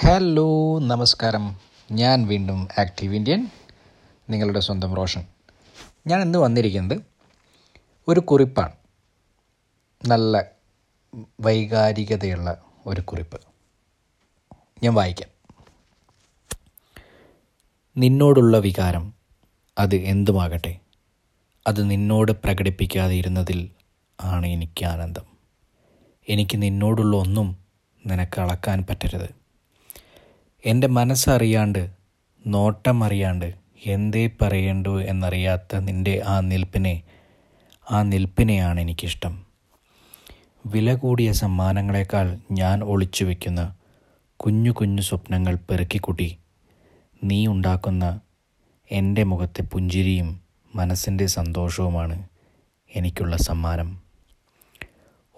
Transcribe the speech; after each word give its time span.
Hello 0.00 0.78
നമസ്കാരം. 0.78 1.60
ഞാൻ 1.92 2.26
വീണ്ടും 2.26 2.68
ആക്റ്റീവ് 2.78 3.14
ഇന്ത്യൻ 3.14 3.48
നിങ്ങളുടെ 4.30 4.60
സ്വന്തം 4.60 4.94
റോഷൻ. 4.94 5.24
ഞാൻ 6.06 6.20
ഇന്ന് 6.20 6.38
വന്നിരിക്കുന്നത് 6.38 7.00
ഒരു 8.08 8.20
കുറിപ്പാണ്. 8.20 8.72
നല്ല 10.06 10.44
വൈകാരികതയുള്ള 11.40 12.62
ഒരു 12.86 13.00
കുറിപ്പ്. 13.00 13.40
ഞാൻ 14.82 14.94
വായിക്കാം. 14.94 15.28
നിന്നോടുള്ള 17.96 18.58
വികാരം 18.58 19.14
അത് 19.78 19.94
എന്തുമാകട്ടെ? 19.94 20.78
അത് 21.66 21.90
നിന്നോട് 21.90 22.32
പ്രകടിപ്പിക്കാതെ 22.32 23.14
ഇരുന്നതിൽ 23.14 23.70
ആണ് 24.20 24.46
എനിക്ക് 24.46 24.84
ആനന്ദം 24.84 25.24
എനിക്ക് 26.28 26.62
നിന്നോടുള്ള 26.62 27.16
ഒന്നും 27.16 27.56
നിനക്ക് 28.06 28.40
അളക്കാൻ 28.40 28.86
പറ്റരുത്. 28.90 29.41
എന്റെ 30.64 30.86
മനസ്സറിയാണ്ട് 30.86 31.90
നോട്ടം 32.46 33.04
അറിയാണ്ട് 33.04 33.54
എന്തേ 33.86 34.30
പറയേണ്ടു 34.42 35.02
എന്നറിയാത്ത 35.02 35.76
നിന്റെ 35.76 36.22
ആ 36.26 36.40
നിൽപ്പിനെ 36.40 37.02
ആ 37.90 38.02
നിൽപ്പിനെയാണ് 38.02 38.80
എനിക്കിഷ്ടം. 38.80 39.46
വില 40.66 40.94
കൂടിയ 40.94 41.32
സമ്മാനങ്ങളെക്കാൾ 41.32 42.38
ഞാൻ 42.50 42.84
ഒളിച്ചു 42.84 43.24
വയ്ക്കുന്ന 43.24 43.74
കുഞ്ഞു 44.36 44.70
കുഞ്ഞു 44.70 45.02
സ്വപ്നങ്ങൾ 45.02 45.54
പെറുക്കിക്കുട്ടി 45.70 46.38
നീ 47.24 47.46
ഉണ്ടാക്കുന്ന 47.46 48.20
എന്റെ 48.90 49.22
മുഖത്തെ 49.22 49.62
പുഞ്ചിരിയും 49.62 50.40
മനസ്സിന്റെ 50.74 51.26
സന്തോഷവുമാണ് 51.26 52.16
എനിക്കുള്ള 52.94 53.36
സമ്മാനം. 53.36 54.02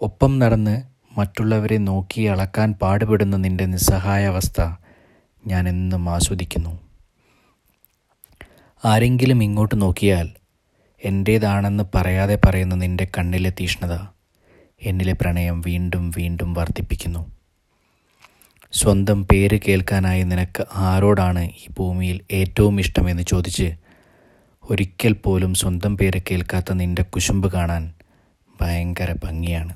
ഒപ്പം 0.00 0.38
നടന്ന് 0.38 0.76
മറ്റുള്ളവരെ 1.18 1.78
നോക്കി 1.78 2.22
അളക്കാൻ 2.22 2.72
പാടുപെടുന്ന 2.72 3.36
നിന്റെ 3.36 3.66
നിസ്സഹായ 3.66 4.26
അവസ്ഥ 4.26 4.60
ഞാൻ 5.46 5.68
എന്നും 5.68 6.10
ആസ്വദിക്കുന്നു. 6.10 6.80
ആരെങ്കിലും 8.84 9.42
ഇങ്ങോട്ട് 9.42 9.82
നോക്കിയാൽ 9.82 10.30
എന്റേതാണെന്ന് 11.04 11.84
പറയാതെ 11.94 12.38
പറയുന്ന 12.46 12.74
നിന്റെ 12.74 13.08
കണ്ണിലെ 13.18 13.50
തീഷ്ണത 13.50 13.98
എന്നിലെ 14.82 15.12
പ്രണയം 15.12 15.60
വീണ്ടും 15.60 16.10
വീണ്ടും 16.16 16.54
വർദ്ധിപ്പിക്കുന്നു. 16.54 17.34
സ്വന്തം 18.72 19.24
പേര് 19.24 19.60
കേൾക്കാനായി 19.68 20.22
നിനക്ക് 20.22 20.64
ആരോടാണ് 20.74 21.44
ഈ 21.44 21.66
ഭൂമിയിൽ 21.78 22.20
ഏറ്റവും 22.32 22.80
ഇഷ്ടമെന്ന് 22.80 23.22
ചോദിച്ച് 23.22 23.74
ഒരിക്കൽ 24.70 25.12
പോലും 25.12 25.54
സ്വന്തം 25.54 25.96
പേര് 25.96 26.20
കേൾക്കാത്ത 26.30 26.72
നിന്റെ 26.72 27.02
കുശുമ്പ് 27.02 27.52
കാണാൻ 27.52 27.92
ഭയങ്കര 28.60 29.14
ഭംഗിയാണ്. 29.24 29.74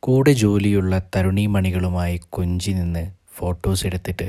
കൂടെ 0.00 0.32
ജോലിയുള്ള 0.32 1.02
തരുണീമണികളുമായി 1.16 2.20
കൊഞ്ചി 2.30 2.70
നിന്ന് 2.70 3.12
ഫോട്ടോസ് 3.36 3.86
എടുത്തിട്ട് 3.86 4.28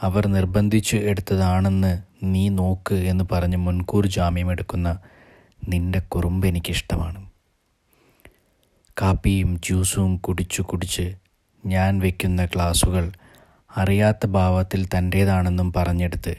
അവർ 0.00 0.26
നിർബന്ധിച്ച് 0.26 0.96
എടുത്തതാണെന്ന് 0.96 1.92
നീ 2.22 2.48
നോക്ക് 2.48 2.94
എന്ന് 2.94 3.24
പറഞ്ഞ് 3.32 3.56
മുൻകൂർ 3.56 4.06
ജാമ്യം 4.06 4.50
എടുക്കുന്ന 4.50 4.98
നിന്റെ 5.68 5.98
കുറുമ്പ് 5.98 6.46
എനിക്കിഷ്ടമാണ്. 6.46 7.20
കാപ്പിയും 9.00 9.50
ജ്യൂസും 9.64 10.16
കുടിച്ചു 10.16 10.62
കുടിച്ച് 10.62 11.06
ഞാൻ 11.66 11.98
വയ്ക്കുന്ന 11.98 12.44
ഗ്ലാസുകൾ 12.44 13.12
അറിയാത്ത 13.76 14.26
ഭാവത്തിൽ 14.26 14.86
തന്റേതാണെന്നും 14.86 15.72
പറഞ്ഞെടുത്ത് 15.72 16.34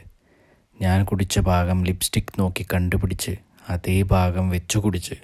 ഞാൻ 0.80 1.04
കുടിച്ച 1.04 1.38
ഭാഗം 1.38 1.84
ലിപ്സ്റ്റിക് 1.84 2.32
നോക്കി 2.38 2.66
കണ്ടുപിടിച്ച് 2.74 3.34
അതേ 3.68 4.02
ഭാഗം 4.02 4.48
വെച്ചു 4.48 4.78
കുടിച്ച് 4.78 5.16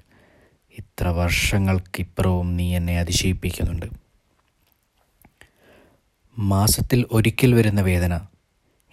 ഇത്ര 0.79 1.09
വർഷങ്ങൾക്കിപ്പുറവും 1.09 2.57
നീ 2.57 2.67
എന്നെ 2.77 2.99
അതിശയിപ്പിക്കുന്നുണ്ട്. 2.99 3.87
മാസത്തിൽ 6.53 7.01
ഒരിക്കൽ 7.13 7.55
വരുന്ന 7.55 7.81
വേദന 7.81 8.15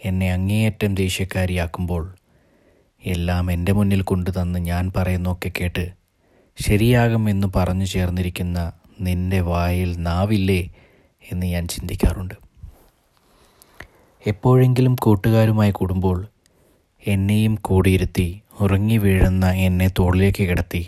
എന്നെ 0.01 0.27
അങ്ങേയറ്റം 0.33 0.95
ദേഷ്യക്കാരിയാക്കുമ്പോൾ 0.95 2.03
എല്ലാം 3.03 3.51
എന്റെ 3.51 3.71
മുന്നിൽ 3.73 4.01
കൊണ്ടുതന്ന് 4.01 4.59
ഞാൻ 4.59 4.91
പറയുന്നൊക്കെ 4.95 5.49
കേട്ട് 5.49 5.83
ശരിയാകും 6.57 7.29
എന്ന് 7.29 7.47
പറഞ്ഞു 7.55 7.85
ചേർന്നിരിക്കുന്ന 7.85 8.59
നിന്റെ 8.99 9.39
വായിൽ 9.41 9.91
നാവില്ലേ 10.01 10.61
എന്ന് 11.31 11.45
ഞാൻ 11.45 11.67
ചിന്തിക്കാറുണ്ട്. 11.67 12.35
എപ്പോഴെങ്കിലും 14.27 14.95
കൂട്ടുകാരുമായി 14.95 15.71
കൂടുമ്പോൾ 15.71 16.17
എന്നെയും 17.05 17.55
കൂടിയിരുത്തി 17.61 18.27
ഉറങ്ങി 18.59 18.97
വീഴുന്ന 18.97 19.45
എന്നെ 19.67 19.89
തോളിലേക്ക് 19.99 20.43
കിടത്തി 20.49 20.83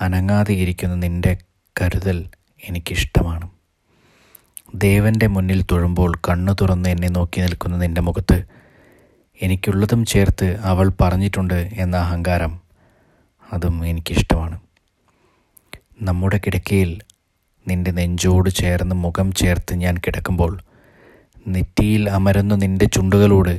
അനങ്ങാതെ 0.00 0.54
ഇരിക്കുന്ന 0.54 0.94
നിന്റെ 0.94 1.32
കരുതൽ 1.76 2.18
എനിക്കിഷ്ടമാണ്. 2.68 3.46
ദേവന്റെ 4.84 5.26
മുന്നിൽ 5.26 5.60
തൊഴുമ്പോൾ 5.70 6.12
കണ്ണു 6.26 6.52
തുറന്ന് 6.60 6.88
എന്നെ 6.94 7.08
നോക്കി 7.08 7.38
നിൽക്കുന്ന 7.44 7.76
നിന്റെ 7.82 8.02
മുഖത്ത്. 8.06 8.38
എനിക്കുള്ളതും 9.40 10.00
ചേർത്ത് 10.12 10.48
അവൾ 10.70 10.86
പറഞ്ഞിട്ടുണ്ട് 11.00 11.58
എന്ന 11.82 11.94
അഹങ്കാരം 12.04 12.52
അതും 13.52 13.76
എനിക്കിഷ്ടമാണ്. 13.90 14.56
നമ്മുടെ 16.08 16.38
കിടക്കയിൽ 16.44 16.90
നിന്റെ 17.66 17.90
നെഞ്ചോട് 17.98 18.50
ചേർന്ന് 18.60 18.94
മുഖം 19.04 19.28
ചേർത്ത് 19.40 19.72
ഞാൻ 19.82 19.94
കിടക്കുമ്പോൾ 20.04 20.52
നെറ്റിയിൽ 21.46 22.02
അമരുന്ന 22.16 22.54
നിന്റെ 22.54 22.86
ചുണ്ടുകളോട് 22.94 23.54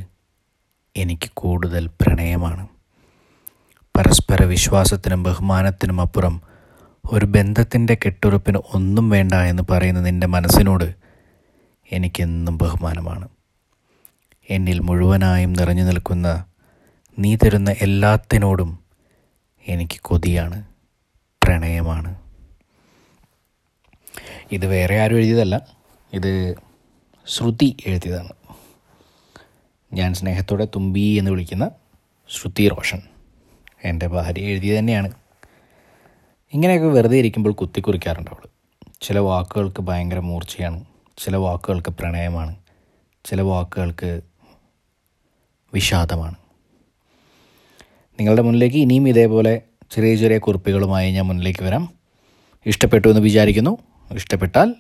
എനിക്ക് 0.96 1.30
കൂടുതൽ 1.42 1.84
പ്രണയമാണ്. 2.02 2.64
പരസ്പര 3.96 4.42
വിശ്വാസത്തിനും 4.54 5.22
ബഹുമാനത്തിനും 5.28 6.02
അപ്പുറം 6.02 6.36
ഒരു 7.06 7.26
ബന്ധത്തിന്റെ 7.36 7.96
കെട്ടുറപ്പിന് 8.04 8.60
ഒന്നും 8.76 9.06
വേണ്ട 9.14 9.34
എന്ന് 9.52 9.64
പറയുന്ന 9.72 10.02
നിന്റെ 10.02 10.28
മനസ്സിനോട് 10.36 10.88
എനിക്കെന്നും 11.92 12.58
ബഹുമാനമാണ്. 12.58 13.30
എന്നിൽ 14.50 14.80
മുഴുവനായും 14.80 15.54
നിറഞ്ഞു 15.54 15.84
നിൽക്കുന്ന 15.84 16.46
നീ 17.20 17.36
തരുന്ന 17.36 17.76
എല്ലാത്തിനോടും 17.82 18.80
എനിക്ക് 19.68 20.00
കൊതിയാണ് 20.02 20.66
പ്രണയമാണ്. 21.44 22.22
ഇത് 24.52 24.66
വേറെ 24.66 25.00
ആരും 25.00 25.16
എഴുതിയതല്ല. 25.16 25.68
ഇത് 26.14 26.56
ശ്രുതി 27.28 27.78
എഴുതിയതാണ്. 27.86 28.34
ഞാൻ 29.94 30.14
സ്നേഹത്തോടെ 30.14 30.66
തുമ്പി 30.66 31.16
എന്ന് 31.20 31.32
വിളിക്കുന്ന 31.32 31.72
ശ്രുതി 32.30 32.68
റോഷൻ 32.68 33.02
എന്റെ 33.84 34.08
ഭാര്യ 34.08 34.42
എഴുതിയത് 34.42 34.80
തന്നെയാണ്. 34.80 35.14
ഇങ്ങനെയൊക്കെ 36.54 36.88
വെറുതെ 36.88 37.18
ഇരിക്കുമ്പോൾ 37.18 37.54
കുത്തിക്കുറിക്കാറുണ്ട് 37.54 38.32
അവൾ 38.32 38.48
ചില 39.02 39.20
വാക്കുകൾക്ക് 39.20 39.82
ഭയങ്കര 39.82 40.20
മൂർച്ചയാണ്. 40.20 40.93
ചില 41.18 41.36
വാക്കുകൾക്ക് 41.36 41.90
പ്രണയമാണ് 41.90 42.56
ചില 43.26 43.42
വാക്കുകൾക്ക് 43.42 44.22
വിഷാദമാണ്. 45.74 46.36
നിങ്ങളുടെ 48.20 48.42
മുന്നിലേക്ക് 48.42 48.78
ഇനിയും 48.78 49.10
ഇതേപോലെ 49.10 49.62
ചെറിയ 49.92 50.16
ചെറിയ 50.16 50.38
കുറിപ്പുകളുമായി 50.38 51.12
ഞാൻ 51.12 51.26
മുന്നിലേക്ക് 51.26 51.64
വരാം. 51.64 51.94
ഇഷ്ടപ്പെട്ടു 52.66 53.08
എന്ന് 53.08 53.22
വിചാരിക്കുന്നു. 53.22 53.78
ഇഷ്ടപ്പെട്ടാൽ 54.12 54.76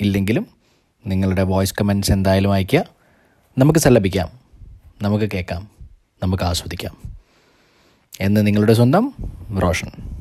ഇല്ലെങ്കിലും 0.00 0.46
നിങ്ങളുടെ 1.06 1.42
വോയിസ് 1.42 1.74
കമൻസ് 1.80 2.12
എന്തായാലും 2.12 2.52
അയയ്ക്കുക. 2.52 2.84
നമുക്ക് 3.58 3.78
സല്ലപിക്കാം. 3.78 4.28
നമുക്ക് 5.02 5.30
കേൾക്കാം. 5.34 5.68
നമുക്ക് 6.22 6.44
ആസ്വദിക്കാം. 6.44 6.96
എന്ന് 8.20 8.46
നിങ്ങളുടെ 8.46 8.74
സ്വന്തം 8.74 9.14
റോഷൻ. 9.62 10.19